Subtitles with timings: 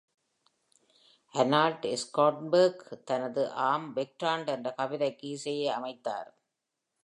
[1.33, 6.31] Arnold Schoenberg தனது ஆம் வெக்ராண்ட் என்ற கவிதைக்கு இசையை அமைத்தார்.